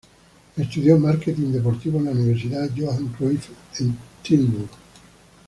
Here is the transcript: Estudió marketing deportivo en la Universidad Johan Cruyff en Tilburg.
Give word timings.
Estudió 0.57 0.97
marketing 0.97 1.51
deportivo 1.51 1.99
en 1.99 2.05
la 2.05 2.09
Universidad 2.13 2.71
Johan 2.75 3.05
Cruyff 3.09 3.49
en 3.81 3.95
Tilburg. 4.23 4.69